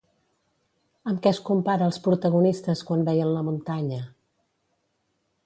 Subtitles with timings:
[1.11, 4.01] Amb què es compara els protagonistes quan veien la muntanya?